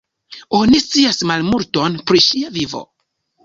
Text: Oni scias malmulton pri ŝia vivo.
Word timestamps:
Oni 0.59 0.79
scias 0.85 1.21
malmulton 1.33 2.01
pri 2.09 2.25
ŝia 2.31 2.53
vivo. 2.61 2.87